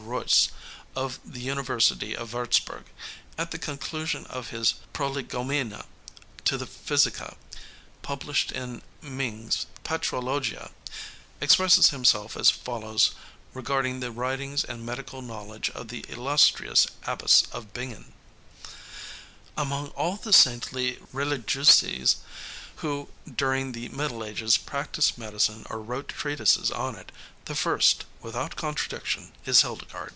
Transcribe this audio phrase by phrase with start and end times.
[0.03, 0.49] Reuss,
[0.95, 2.85] of the University of Würtzburg,
[3.37, 5.85] at the conclusion of his Prolegomena
[6.43, 7.37] to the Physica
[8.01, 10.71] published in Migne's Patrologia,
[11.39, 13.11] expresses himself as follows
[13.53, 18.11] regarding the writings and medical knowledge of the illustrious abbess of Bingen:
[19.55, 22.17] "Among all the saintly religieuses
[22.77, 27.11] who, during the Middle Ages, practiced medicine or wrote treatises on it,
[27.45, 30.09] the first, without contradiction, is Hildegard.